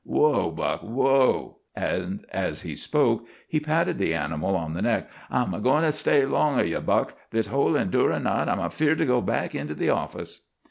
[0.03, 5.11] Whoa, Buck, whoa," and as he spoke he patted the animal on the neck.
[5.29, 8.47] "I'm a goin' to stay 'long o' you, Buck, this whole endurin' night.
[8.49, 10.41] I'm afeard to go back into the office."